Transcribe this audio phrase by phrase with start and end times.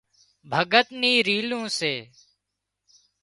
[0.51, 1.93] ڀڳت نِي رِيلون سي